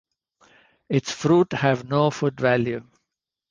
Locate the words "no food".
1.87-2.39